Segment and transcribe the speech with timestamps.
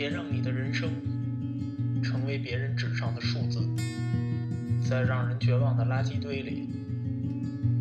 [0.00, 0.88] 别让你的人生
[2.02, 3.60] 成为别人纸上的数字，
[4.82, 6.70] 在让人绝望的垃圾堆里，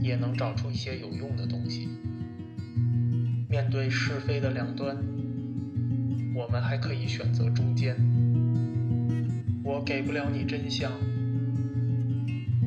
[0.02, 1.88] 也能找出一些有用的东西。
[3.47, 4.97] 面对是非的两端，
[6.36, 7.96] 我们还可以选择中间。
[9.63, 10.92] 我给不了你真相，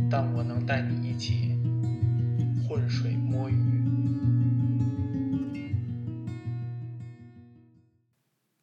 [0.09, 1.59] 但我能带你一起
[2.67, 3.62] 浑水摸鱼。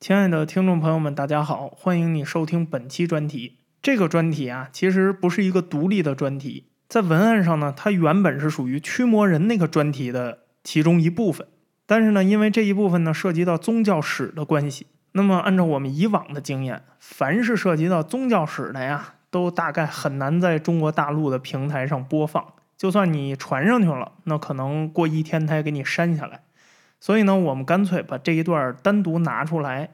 [0.10, 3.60] 亲爱的听众朋友们，大家好，欢迎你收听本期专题。
[3.80, 11.46] 这个专题啊，其实不是一个独立的专题，在文案上呢，它原本是属于驱魔人那个专题的其中一部分。
[11.86, 22.44] 但是呢，因为这一部分呢涉及到宗教史的关系，那么按照我们以往的经验，凡是涉及到宗教史的呀，都大概很难在中国大陆的平台上播放。
[22.76, 26.42] 就算你传上去了，那可能过一天他也给你删下来。
[27.00, 29.92] 所以呢，我们干脆把这一段单独拿出来。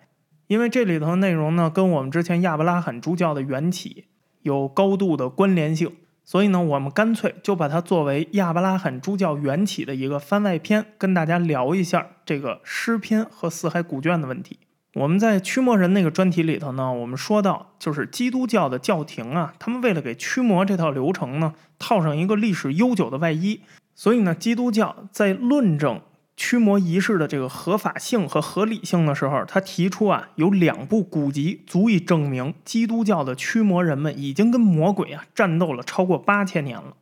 [0.47, 4.05] 因为这里头的内容呢，跟我们之前亚伯拉罕诸教的缘起
[4.43, 5.91] 有高度的关联性，
[6.23, 14.59] 所以呢，我们干脆就把它作为亚伯拉罕诸教缘起的一个番外篇，跟大家聊一下这个诗篇和四海古卷的问题。
[14.93, 23.61] 我们在驱魔人那个专题里头呢，我们说到，就是基督教的教廷啊，他们为了给驱魔这套流程呢，套上一个历史悠久的外衣，
[23.93, 25.99] 所以呢，基督教在论证。
[26.37, 36.97] 驱魔仪式的这个合法性和合理性的时候，他提出啊，有两部古籍足以证明基督教的驱魔人们已经跟魔鬼啊战斗了超过八千年了。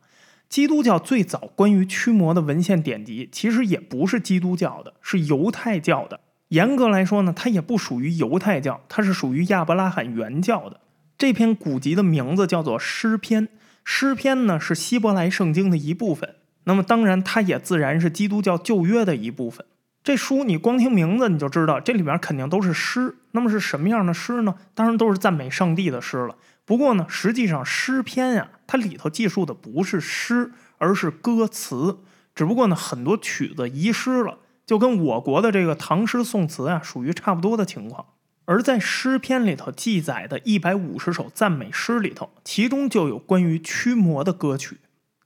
[0.48, 6.20] 基督教最早关于驱魔的文献典籍，其实也不是基督教的，是犹太教的。
[6.48, 10.80] 严格来说呢，它也不属于犹太教，它是属于亚伯拉罕原教的。
[11.18, 13.42] 这篇古籍的名字叫做《诗篇》，
[13.84, 16.36] 《诗篇》呢是希伯来圣经的一部分。
[16.64, 19.64] 那么当然，它也自然是基督教旧约的一部分。
[20.02, 23.16] 这书你光听名字你就知道，这里边肯定都是诗。
[23.30, 24.54] 那么是什么样的诗呢？
[24.74, 26.36] 当然都是赞美上帝的诗了。
[26.66, 31.98] 不过呢，实际上诗篇呀，它里头记述的不是诗，而是歌词。
[32.34, 38.06] 只不过呢，很多曲子遗失了，就跟我国的这个唐诗宋词啊，属于差不多的情况。
[38.46, 44.78] 而在诗篇里头记载的一百五十首赞美诗里头，其中就有关于驱魔的歌曲。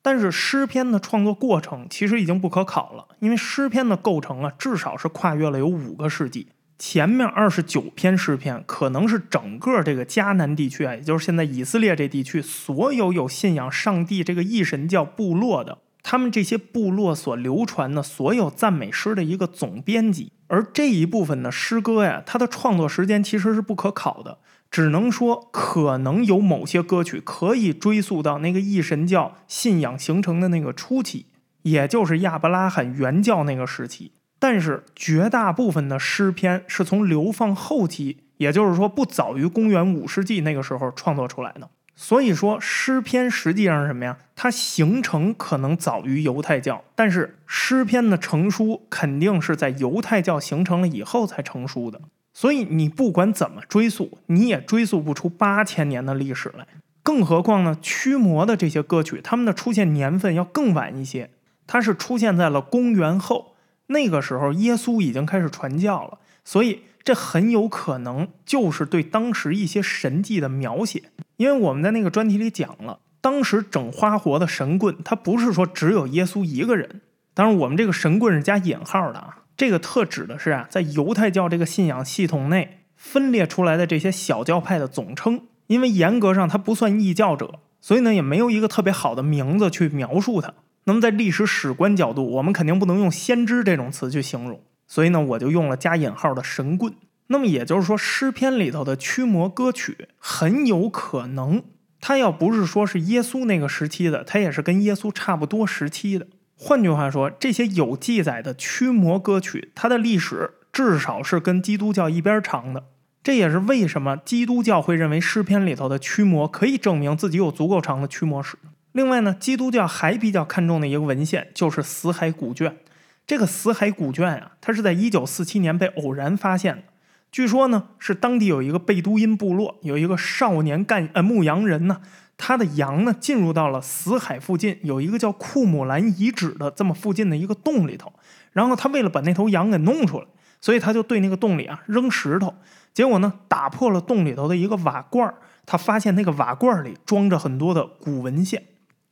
[0.08, 6.48] 但是诗篇的创作过程其实已经不可考了，因为诗篇的构成啊，至少是跨越了有五个世纪。
[6.78, 20.32] 前面二十九篇诗篇可能是整个这个迦南地区啊，也就是现在以色列这地区所有有信仰上帝这个一神教部落的，他们这些部落所流传的所有赞美诗的一个总编辑。
[20.46, 24.38] 而这一部分的诗歌呀，它的创作时间其实是不可考的。
[24.70, 31.26] 只能说，可能有某些歌曲可以追溯到那个异神教信仰形成的那个初期，
[31.62, 34.12] 也就是亚伯拉罕原教那个时期。
[34.38, 41.68] 但是，绝大部分的诗篇是从流放后期，也就是说不早于公元五世纪那个时候创作出来的。
[41.96, 44.16] 所以说，诗篇实际上是什么呀？
[44.36, 52.00] 它形成可能早于犹太教，但是诗篇的成书肯定是在犹太教形成了以后才成书的。
[52.40, 56.68] 所以你不管怎么追溯，你也追溯不出八千年的历史来。
[57.02, 61.30] 更何况呢，驱魔的这些歌曲，他们的出现年份要更晚一些。
[61.66, 63.56] 它是出现在了公元后，
[63.88, 66.20] 那个时候耶稣已经开始传教了。
[66.44, 71.02] 所以这很有可能就是对当时一些神迹的描写。
[71.38, 77.00] 因为我们在那个专题里讲了，当时整花活的神棍，他不是说只有耶稣一个人。
[77.34, 79.38] 当然，我们这个神棍是加引号的啊。
[79.58, 85.42] 这个特指的是啊，在犹太教这个信仰系统内分裂出来的这些小教派的总称。
[85.66, 90.54] 因为严格上它不算异教者，所以呢也没有一个特别好的名字去描述它。
[90.84, 96.94] 那么在历史史观角度，我们肯定不能用先知这种词去形容，所以呢我就用了加引号的神棍。
[97.26, 101.62] 那么也就是说，诗篇里头的驱魔歌曲很有可能，
[102.00, 106.26] 它要不是说是耶稣那个时期的，它也是跟耶稣差不多时期的。
[106.60, 112.84] 换句话说，这些有记载的驱魔歌曲，它的历史至少是跟基督教一边长的。
[113.22, 118.58] 这也是为什么基督教会认为诗篇里头的驱魔可以证明自己有足够长的驱魔史。
[118.90, 122.76] 另外呢，基督教还比较看重的一个文献就是死海古卷。
[123.24, 126.82] 这个死海古卷啊，它是在一九四七年被偶然发现的。
[127.30, 132.00] 据说呢，是当地有一个贝都因部落，有一个少年干呃牧羊人呢。
[132.38, 138.10] 他的羊呢，进入到了死海附近，有一个叫库姆兰遗址的这么附近的一个洞里头。
[138.52, 140.26] 然后他为了把那头羊给弄出来，
[140.60, 142.54] 所以他就对那个洞里啊扔石头。
[142.94, 145.34] 结果呢，打破了洞里头的一个瓦罐
[145.66, 148.62] 他发现那个瓦罐里装着很多的古文献。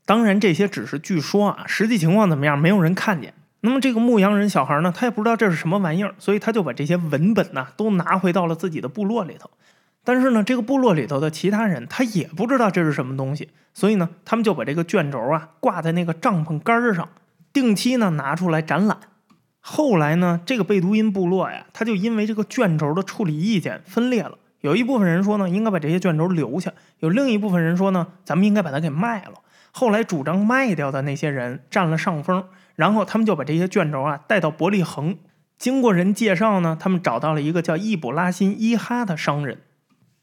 [0.04, 3.34] 当然，这些只是据说啊，实际情况怎么样，没有人看见。
[3.60, 9.50] 那么这个牧羊人小孩呢，他也不知道这是什么玩意儿，所以他就把这些文本呢都拿回到了自己的部落里头。
[10.06, 17.08] 但是呢，这个部落里头的其他人他也不知道这是什么东西，所以呢，他们就把这个卷轴啊挂在那个帐篷杆上，
[17.52, 18.98] 定期呢拿出来展览。
[19.60, 24.38] 后来呢，这个贝都因部落呀，他就因为这个卷轴的处理意见分裂了。
[24.60, 26.70] 有一部分人说呢，应该把这些卷轴留下；
[27.00, 29.32] 有另一部分人说呢，咱们应该把它给卖了。
[29.72, 32.44] 后来主张卖掉的那些人占了上风，
[32.76, 35.18] 然后他们就把这些卷轴啊带到伯利恒。
[35.58, 39.58] 经过人介绍呢，他们找到了一个叫易卜拉欣·伊哈的商人。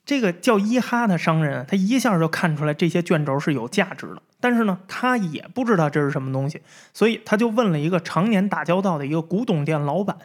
[0.06, 6.62] 这个叫伊哈的商人，他一下就看出来这些卷轴是有价值的，但是呢，他也不知道这是什么东西，
[6.94, 10.18] 所以他就问了一个常年打交道的一个古董店老板。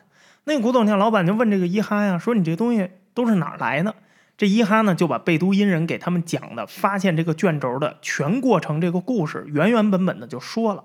[0.45, 3.95] 那个古董店老板就问这个伊哈呀，说：“你这东西都是哪儿来的？”
[4.37, 10.85] 这伊哈呢就把贝都因人给他们讲的发现这个卷轴的全过程这个故事原原本本的就说了。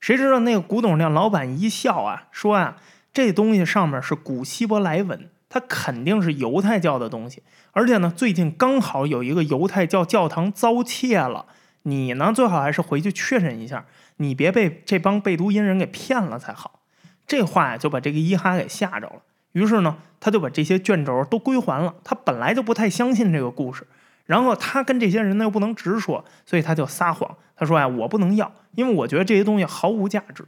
[0.00, 2.76] 谁知道那个古董店老板一笑啊，说啊，
[3.12, 5.28] 这东西上面是古希伯来文。
[5.52, 11.44] 它肯定是犹太教的东西，而且呢，最近刚好有一个犹太教教堂遭窃了。
[11.82, 13.84] 你呢，最好还是回去确认一下，
[14.16, 16.80] 你别被这帮贝都因人给骗了才好。
[17.26, 19.16] 这话呀，就把这个伊哈给吓着了。
[19.52, 21.96] 于是呢，他就把这些卷轴都归还了。
[22.02, 23.86] 他本来就不太相信这个故事，
[24.24, 27.36] 然后他跟这些人呢又不能直说，所以他就撒谎。
[27.54, 30.46] 他说呀，我不能要，因为我觉得这些东西毫无价值。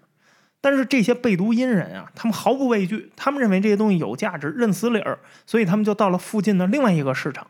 [0.65, 7.47] 但是这些贝都因人啊，他们毫不畏惧，他们认为这些东西有价值，认死理儿，所以他们就到了附近的另外一个市场，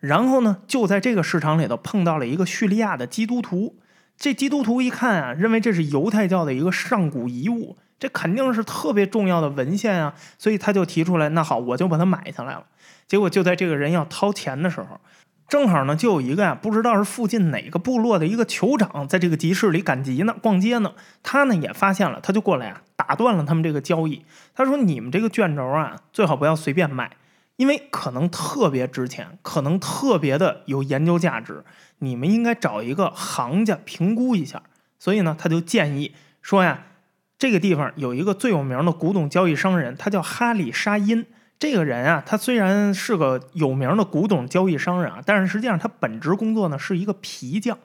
[0.00, 3.76] 然后呢，就在这个市场里头碰到了一个叙利亚的基督徒。
[4.18, 12.66] 这基督徒一看啊，认为这是犹太教的一个上古遗物，这肯定是特别重要的文献啊，所以他就提出来，那好，我就把它买下来了。
[13.06, 15.00] 结果就在这个人要掏钱的时候。
[15.48, 20.92] 正好呢，就有一个呀，不知道是附近哪个部落的一个酋长，在这个集市里赶集呢，逛街呢。
[21.22, 24.26] 他呢也发现了，他就过来啊，打断了他们这个交易。
[24.54, 27.16] 他说：“你们这个卷轴啊，最好不要随便卖，
[27.56, 31.64] 因为可能特别值钱，可能特别的有研究价值。
[32.00, 34.62] 你们应该找一个行家评估一下。”
[35.00, 36.84] 所以呢，他就建议说呀，
[37.38, 41.24] 这个地方有一个最有名的古董交易商人，他叫哈里沙因。
[41.58, 47.76] 这个人啊，他虽然是个有名的古董交易商人啊，但是实际上他本职工作呢是一个皮匠。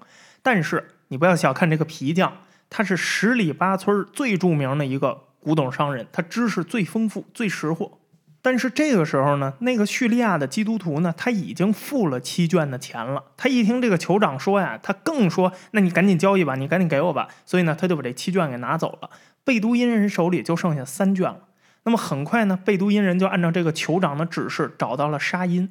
[0.43, 2.31] 但是你不要小看这个皮匠，
[2.69, 7.97] 他是十里八村最著名的一个古董商人，他知识最丰富、最识货。
[8.41, 13.23] 但是这个时候呢，那个叙利亚的基督徒呢，他已经付了七卷的钱了。
[13.37, 19.09] 他一听这个酋长说呀，他更说：“那你赶紧交易吧，你赶紧给我吧。”所以呢，他就把这七卷给拿走了。
[19.45, 21.39] 贝都因人手里就剩下三卷了。
[21.85, 25.69] 那么很快呢，贝都因人就按照这个酋长的指示找到了沙因。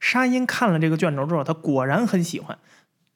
[0.00, 2.58] 沙因看了这个卷轴之后，他果然很喜欢，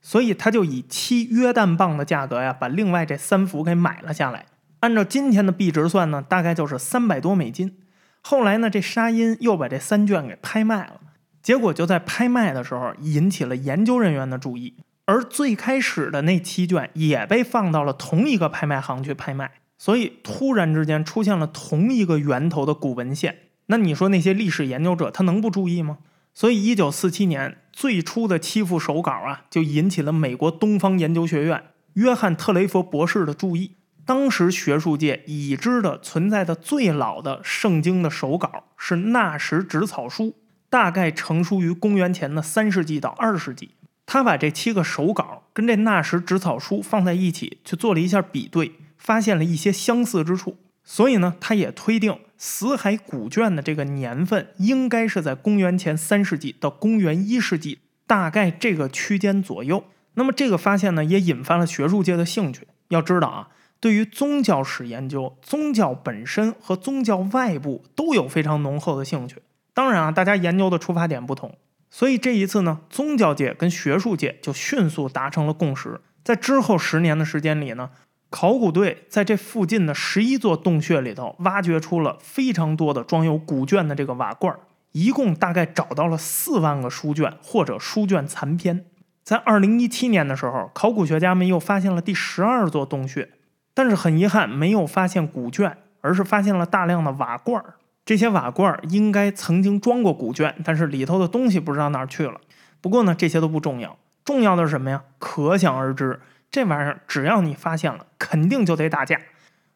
[0.00, 4.46] 所以他就以七约旦镑的价格呀，把另外这三幅给买了下来。
[4.80, 7.76] 按照今天的币值算呢，大概就是三百多美金。
[8.22, 11.00] 后来呢，这沙因又把这三卷给拍卖了，
[11.42, 14.74] 结果就在拍卖的时候引起了研究人员的注意，
[15.04, 19.50] 而最开始的那七卷也被放到了同一个拍卖行去拍卖。
[19.78, 25.98] 所以突然之间出现了同一个源头的古文献，那你说那些历史研究者他能不注意吗？
[26.34, 31.64] 所以一九四七年最初的七幅手稿啊，就引起了美国东方研究学院
[31.94, 33.76] 约翰特雷弗博士的注意。
[34.04, 40.24] 当时学术界已知的存在的最老的圣经的手稿是《纳什纸草书》，
[40.70, 43.72] 大概成书于公元前的三世纪到二世纪。
[44.06, 48.72] 他把这七个手稿跟这《纳什纸草书》放在一起去做了一下比对。
[48.98, 59.84] 发现了一些相似之处，所以呢，他也推定死海古卷的这个年份应该是在公元前三世纪到公元一世纪，大概这个区间左右。
[60.14, 62.66] 那么这个发现呢，也引发了学术界的兴趣。
[62.88, 63.48] 要知道啊，
[63.80, 69.36] 对于宗教史研究，宗教本身和宗教外部都有非常浓厚的兴趣。
[69.72, 71.56] 当然啊，大家研究的出发点不同，
[71.88, 76.00] 所以这一次呢，宗教界跟学术界就迅速达成了共识。
[76.24, 77.90] 在之后十年的时间里呢。
[78.30, 84.54] 考古队在这附近的十一座洞穴里头挖掘出了非常多的装有古卷的这个瓦罐，
[84.92, 88.84] 一共大概找到了四万个书卷或者书卷残篇。
[89.24, 93.30] 在二零一七年的时候，考古学家们又发现了第十二座洞穴，
[93.72, 97.62] 但是很遗憾没有发现古卷，而是发现了大量的瓦罐。
[98.04, 102.40] 这些瓦罐应该曾经装过古卷，但是里头的东西不知道哪儿去了。
[102.80, 105.02] 不过呢，这些都不重要，重要的是什么呀？
[105.18, 106.20] 可想而知。
[106.50, 109.20] 这玩意儿只要你发现了，肯定就得打架。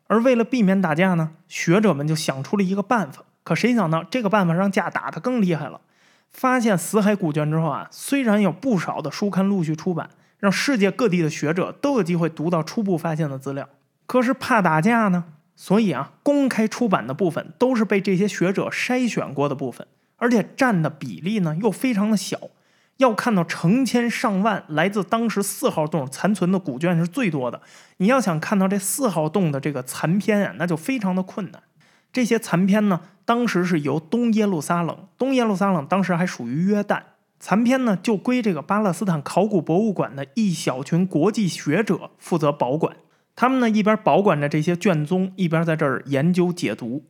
[0.07, 3.25] 而为了避免打架呢，学者们就想出了一个办法。
[3.45, 5.81] 可谁想到，这个办法让架打得更厉害了。
[6.31, 13.69] 发现死海古卷之后啊，虽然有不少的书刊陆续出版，让世界各地的学者都有机会读到初步发现的资料，
[14.07, 15.25] 可是怕打架呢，
[15.55, 19.87] 所以啊，公开出版的部分都是被这些学者筛选过的部分，
[20.17, 22.39] 而且占的比例呢又非常的小。
[23.03, 27.61] 要看到成千上万来自当时四号洞残存的古卷是最多的。
[27.97, 31.63] 你要想看到这四号洞的这个残篇啊，那就非常的困难。
[32.13, 37.03] 这些残篇呢，当时是由东耶路撒冷，东耶路撒冷当时还属于约旦，
[37.41, 42.97] 残篇呢就归这个巴勒斯坦考古博物馆的一小群国际学者负责保管。
[43.35, 47.05] 他们呢一边保管着这些卷宗，一边在这儿研究解读。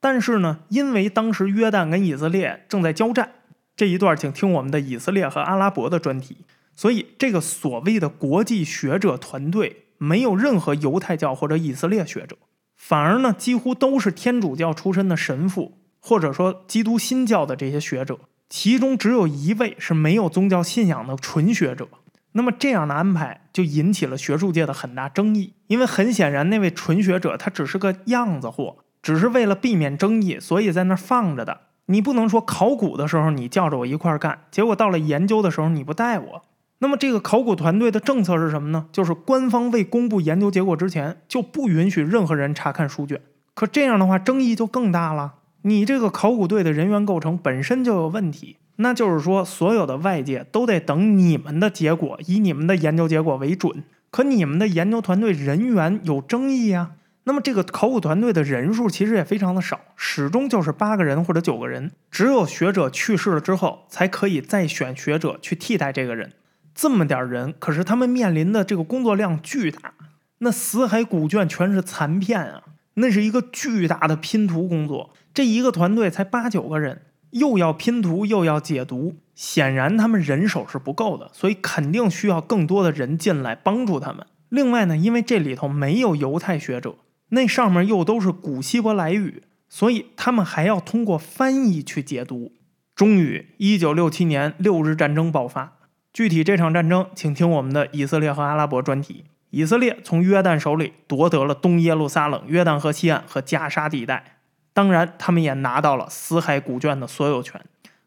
[0.00, 3.30] 但是呢，因为当时约旦跟以色列正在交战。
[3.76, 6.38] 这一段，请听我们的以色列和阿拉伯的专题。
[6.76, 12.36] 所以，这个所谓的国际学者团队没有任何犹太教或者以色列学者，
[12.76, 18.18] 反而呢，几乎都是天主教出身的神父，或者说基督新教的这些学者。
[18.48, 21.88] 其中只有一位是没有宗教信仰的纯学者。
[22.32, 31.60] 那么，这样的安排就引起了学术界的很大争议，因为很显然，那位纯学者他只是个样子货，只是为了避免争议，所以在那儿放着的。
[31.86, 36.42] 你不能说考古的时候你叫着我一块儿干，结果到了研究的时候你不带我。
[36.78, 38.86] 那么这个考古团队的政策是什么呢？
[38.92, 43.20] 就是官方未公布研究结果之前，就不允许任何人查看书卷。
[43.54, 45.34] 可这样的话，争议就更大了。
[45.62, 53.84] 你这个考古队的人员构成本身就有问题，那就是说所有的外界都得等你们的结果，以你们的研究结果为准。
[54.10, 56.92] 可你们的研究团队人员有争议呀。
[57.26, 61.90] 那么这个考古团队的人数其实也非常的少，始终就是八个人或者九个人。
[62.10, 66.32] 只有学者去世了之后，才可以再选学者去替代这个人。
[66.74, 69.94] 这么点人，可是他们面临的这个工作量巨大。
[70.38, 72.62] 那死海古卷全是残片啊，
[72.94, 75.14] 那是一个巨大的拼图工作。
[75.32, 84.26] 这一个团队才八九个人，又要拼图又要解读，显然他们人手是不够的，所以肯定需要更多的人进来帮助他们。
[84.50, 86.96] 另外呢，因为这里头没有犹太学者。
[87.34, 92.52] 那上面又都是古希伯来语，所以他们还要通过翻译去解读。
[92.94, 95.76] 终于，一九六七年六日战争爆发。
[96.12, 99.24] 具体这场战争，请听我们的以色列和阿拉伯专题。
[99.50, 104.38] 以色列从约旦手里夺得了东耶路撒冷、约旦河西岸和加沙地带，
[104.72, 107.60] 当然，他们也拿到了死海古卷的所有权。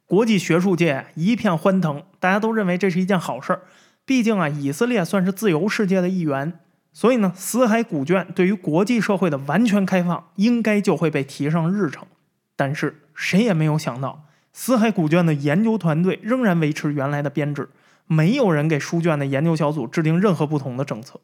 [0.06, 3.62] 国际学术界一片欢腾，大家都认为这是一件好事儿。
[4.06, 6.60] 毕竟啊，以色列算是自由世界的一员。
[6.98, 12.08] 所以呢，死海古卷对于国际社会的完全开放，应该就会被提上日程。
[12.56, 17.70] 但是谁也没有想到，死海古卷的研究团队仍然维持原来的编制，
[18.08, 21.20] 没有人给书卷的研究小组制定任何不同的政策。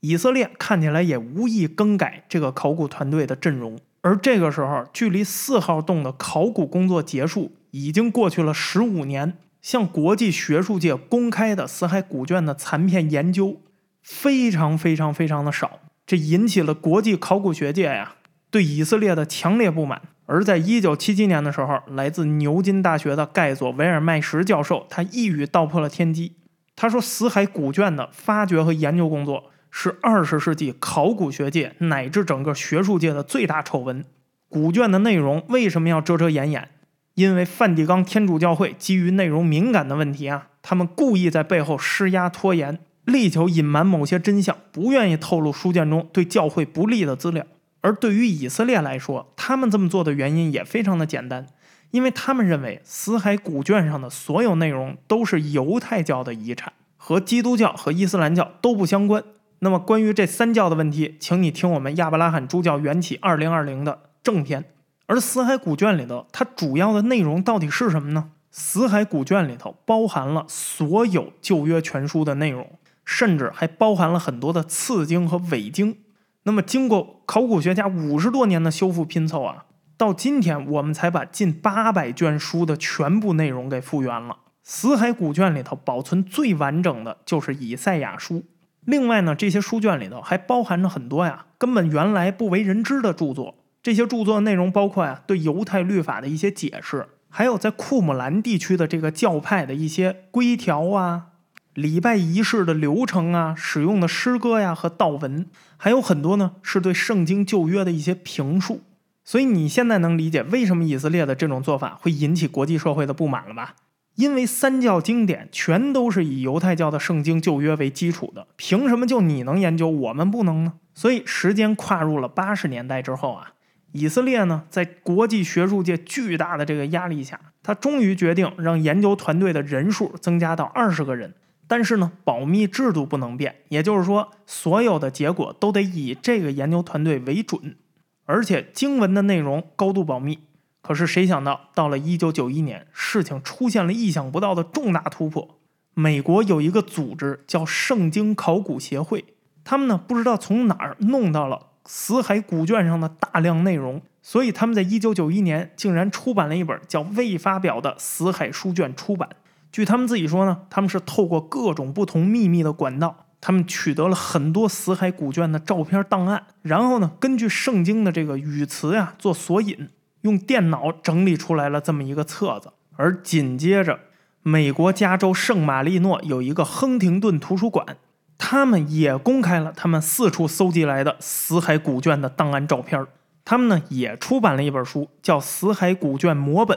[0.00, 3.78] 以色列看起来也无意更改这个考古团队的阵容。
[4.00, 13.60] 而这个时候，距离四号洞的考古工作结束已经过去了十五年，向国际学术界公开的死海古卷的残片研究。
[14.02, 18.14] 非常非常非常的少，这引起了国际考古学界呀
[18.50, 20.02] 对以色列的强烈不满。
[20.26, 26.36] 而在一九七七年的时候，来自牛津大学的盖佐维尔麦什教授，他一语道破了天机。
[26.76, 34.04] 他说：“死海古卷的发掘和研究工作是二十世纪考古学界乃至整个学术界的最大丑闻。
[34.48, 36.68] 古卷的内容为什么要遮遮掩掩？
[37.14, 42.78] 因为梵蒂冈天主教会基于内容敏感的问题啊，他们故意在背后施压拖延。”
[43.10, 47.44] 力求隐瞒某些真相，不愿意透露书卷中对教会不利的资料。
[47.82, 51.46] 而对于以色列来说，他们这么做的原因也非常的简单，
[51.90, 59.22] 因为他们认为死海古卷上的所有内容都是犹太教的遗产，和基督教和伊斯兰教都不相关。
[59.60, 64.64] 那么关于这三教的问题，请你听我们亚伯拉罕诸教缘起二零二零的正片。
[65.06, 68.30] 而死海古卷里头，它主要的内容到底是什么呢？
[68.50, 72.70] 死海古卷里头包含了所有旧约全书的内容。
[73.12, 75.96] 甚至还包含了很多的次经和伪经。
[76.44, 79.64] 那么，经过考古学家五十多年的修复拼凑啊，
[79.96, 84.36] 到今天我们才把近八百卷书的全部内容给复原了。
[84.62, 88.44] 死海古卷里头保存最完整的就是以赛亚书。
[88.84, 93.56] 另外呢，这些书卷里头还包含着很多呀根本原来不为人知的著作。
[93.82, 101.29] 这些著作内容包括呀对犹太律法的一些解释，还有在库姆兰地区的这个教派的一些规条啊。
[101.74, 105.46] 礼拜仪式的流程啊，使用的诗歌呀和道文，
[105.76, 108.82] 还有很多呢，是对圣经旧约的一些评述。
[109.24, 113.76] 所以你现在能理解为什么以色列的这种做法会引起国际社会的不满了吧？
[114.16, 120.74] 因为三教经典全都是以犹太教的圣经旧约为基础的，凭什么就你能研究，我们不能呢？
[120.94, 123.52] 所以时间跨入了八十年代之后啊，
[123.92, 131.34] 以色列呢，在国际学术界巨大的这个压力下，他终于决定让研究团队的人数增加到二十个人。
[131.70, 137.76] 但是呢，保密制度不能变，也就是说，所有的结果都得以这个研究团队为准。
[138.24, 140.40] 而且经文的内容高度保密。
[140.82, 145.60] 可是谁想到，到了一九九一年，事情出现了意想不到的重大突破。
[145.94, 149.26] 美国有一个组织叫圣经考古协会，
[149.62, 159.28] 他们呢不知道从哪儿弄到了死海古卷上的大量内容，所以他们在一九九一年竟然出版了一本叫《未发表的死海书卷》出版。
[159.72, 169.88] 据他们自己说呢，他们是透过各种不同秘密的管道，他们取得了很多死海古卷的照片档案，然后呢，根据圣经的这个语词呀做索引，
[170.22, 172.72] 用电脑整理出来了这么一个册子。
[172.96, 174.00] 而紧接着，
[174.42, 177.96] 美国加州圣马力诺有一个亨廷顿图书馆，
[178.36, 183.06] 他们也公开了他们四处搜集来的死海古卷的档案照片。
[183.44, 186.76] 他们呢也出版了一本书，叫《死海古卷摹本》。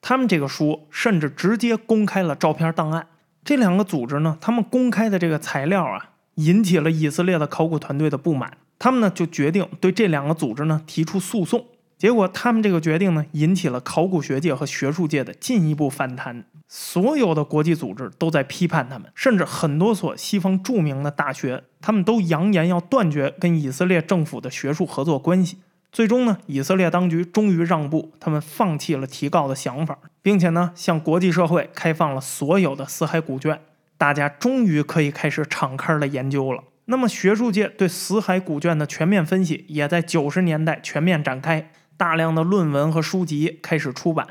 [0.00, 3.08] 他们这个书甚至直接公开了照片档案。
[3.44, 8.58] 这两个组织呢，他们公开的这个材料啊，引起了以色列的考古团队的不满。
[8.78, 11.64] 他们呢就决定对这两个组织呢提出诉讼。
[11.96, 16.44] 结果他们这个决定呢，引起了考古学界和学术界的进一步反弹。
[16.68, 25.58] 所有的国际组织都在批判他们，甚至很多所西方著名的大学，他们都扬言要断绝跟以色列政府的学术合作关系。
[25.96, 33.62] 最终呢，以色列当局终于让步，他们放弃了提告的想法，并且呢，向国际社会开放了所有的死海古卷，
[33.96, 36.64] 大家终于可以开始敞开的研究了。
[36.84, 44.26] 那么，学术界对死海古卷的全面分析也在九十年代全面展开，大量的论文和书籍开始出版。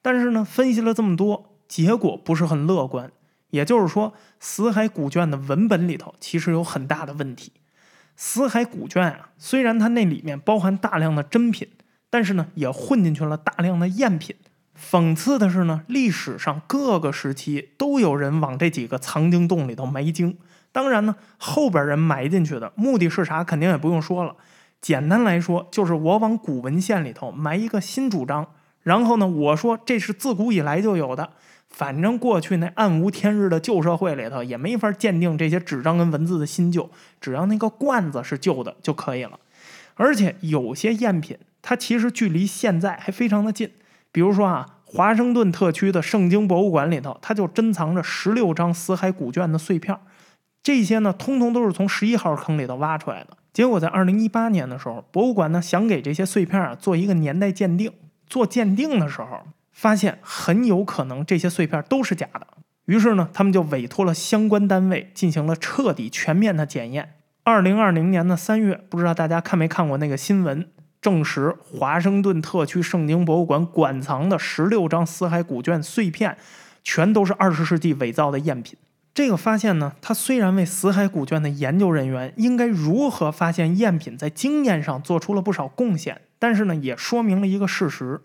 [0.00, 3.12] 但是呢，分析了这么多，结果不是很乐观。
[3.50, 7.52] 也就是说，死海古卷的文本里头其实有很大的问题。
[8.16, 11.68] 死海古卷啊，虽然它那里面包含大量的真品，
[12.10, 14.36] 但是呢，也混进去了大量的赝品。
[14.78, 20.36] 讽刺的是呢，历史上各个时期都有人往这几个藏经洞里头埋经。
[20.72, 24.34] 当然呢，后边人埋进去的目的是啥，肯定也不用说了。
[24.80, 28.48] 简单来说，就是我往古文献里头埋一个新主张，
[28.82, 31.32] 然后呢，我说这是自古以来就有的。
[31.72, 39.40] 反正过去那暗无天日的旧社会里头也没法鉴定这些纸张跟文字的新旧，只要那个罐子是旧的就可以了。
[39.94, 43.70] 而且有些赝品，它其实距离现在还非常的近。
[44.12, 49.98] 比如说啊，华盛顿特区的圣经博物馆里头，它就珍藏着十六张死海古卷的碎片，
[50.62, 53.36] 这些呢，通通都是从十一号坑里头挖出来的。
[53.52, 57.90] 结果在二零一八年的时候，博物馆呢想给这些碎片啊做一个年代鉴定，
[58.26, 59.42] 做鉴定的时候。
[59.72, 62.46] 发现很有可能这些碎片都是假的，
[62.84, 67.14] 于是呢，他们就委托了相关单位进行了彻底全面的检验。
[67.42, 70.68] 二零二零年的三月，不知道大家看没看过那个新闻，
[71.00, 76.36] 证实华盛顿特区圣经博物馆馆藏的十六张死海古卷碎片，
[76.84, 78.78] 全都是二十世纪伪造的赝品。
[79.14, 88.20] 这个发现呢，它虽然为死海古卷的研究人员应该如何发现赝品在经验上做出了不少贡献，但是呢，也说明了一个事实。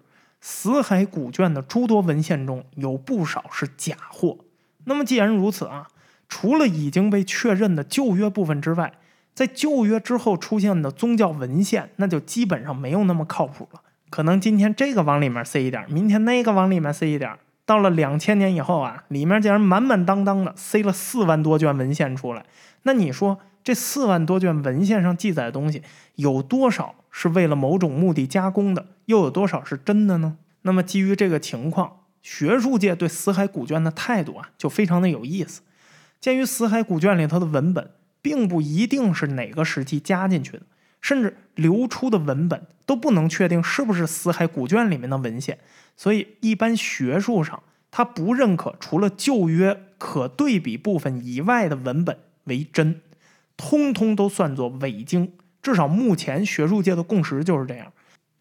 [0.50, 4.38] 死海古卷的诸多文献中有不少是假货。
[4.86, 5.90] 那么既然如此啊，
[6.30, 8.94] 除了已经被确认的旧约部分之外，
[9.36, 13.82] 在旧约之后出现的宗教文献，那就基本上没有那么靠谱了。
[14.10, 22.46] 可能今天这个往里面塞一点，明天那个往里面塞一点，到了两千年以后啊，里面竟然满满当当的塞了四万多卷文献出来。
[22.84, 25.84] 那你说这四万多卷文献上记载的东西
[26.16, 26.96] 有多少？
[27.12, 30.38] 是为了某种目的加工的，又有多少是真的呢？
[30.62, 35.64] 那么基于这个情况，学术界对死海古卷的态度啊，就非常的有意思。
[36.22, 40.62] 鉴于死海古卷里头的文本并不一定是哪个时期加进去的，
[41.02, 45.60] 甚至流出的文本都不能确定是不是死海古卷里面的文献，
[45.98, 53.02] 所以一般学术上他不认可除了旧约可对比部分以外的文本为真，
[53.58, 55.34] 通通都算作伪经。
[55.62, 57.92] 至少目前学术界的共识就是这样，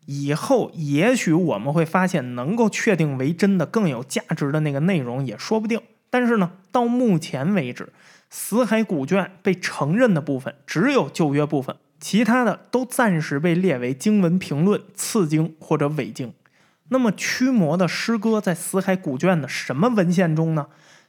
[0.05, 5.81] 以后也许我们会发现能够确定为真的更有价值的那个内容也说不定。
[6.09, 7.93] 但是呢，到目前为止，
[8.31, 16.33] 死海古卷被承认的部分只有旧约部分，其他的都暂时被列为经文评论、次经或者伪经。
[16.91, 20.69] 那么驱魔的诗歌在死海古卷的什么文献中呢？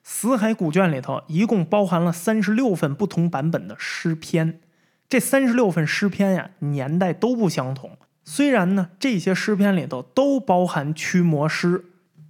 [0.09, 4.61] 死海古卷里头一共包含了三十六份不同版本的诗篇。
[5.09, 7.97] 这三十六份诗篇呀，年代都不相同。
[8.23, 11.83] 虽然呢，这些诗篇里头都包含驱魔诗，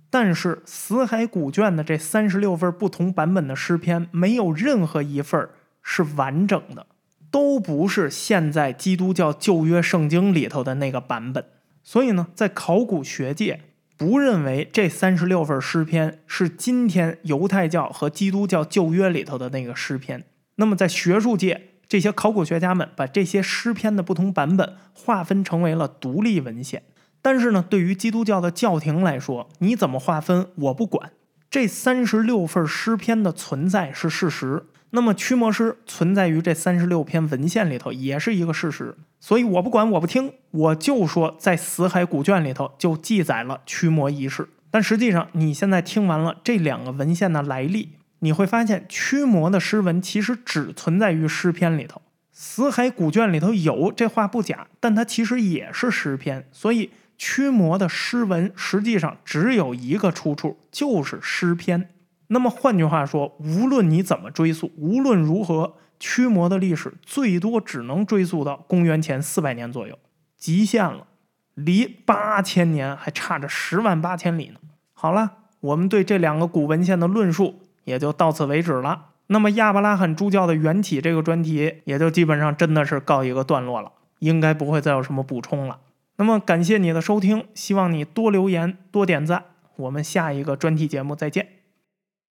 [0.10, 5.48] 但是死海古卷的这三十六份不同版本的诗篇，没有任何一份
[5.84, 6.88] 是完整的，
[7.30, 11.46] 都不是现在基督教旧约圣经里头的那个版本。
[11.84, 13.62] 所以呢，在考古学界
[13.98, 20.24] 不认为这三十六份诗篇是今天犹太教和基督教旧约里头的那个诗篇。
[20.56, 21.64] 那么在学术界。
[21.90, 26.84] 这些考古学家们把这些诗篇的不同版本划分成为了独立文献。
[27.22, 31.14] 但是呢，对于基督教的教廷来说，你怎么划分我不管。
[31.50, 38.96] 这三十六份诗篇的存在是事实，那么驱魔师存在于这三十六篇文献里头也是一个事实。
[39.20, 44.48] 所以我不管，我不听，我就说在死海古卷里头就记载了驱魔仪式。
[44.70, 52.02] 但实际上，你现在听完了这两个文献的来历，你会发现驱魔的诗文其实只存在于诗篇里头。
[52.32, 61.90] 死海古卷里头有这话不假，但它其实也是诗篇，所以驱魔的诗文实际上只有一个出处，就是诗篇。
[62.28, 69.98] 那么换句话说，无论你怎么追溯，无论如何，驱魔的历史最多只能追溯到公元前四百年左右，
[70.36, 71.08] 极限了。
[71.56, 74.60] 离八千年还差着十万八千里呢。
[74.94, 79.06] 好了，我们对这两个古文献的论述也就到此为止了。
[79.28, 85.80] 那么亚伯拉罕诸教的缘起这个专题也就基本上真的是告一个段落了，应该不会再有什么补充了。
[86.18, 89.46] 那么感谢你的收听，希望你多留言多点赞，
[89.78, 91.57] 我们下一个专题节目再见。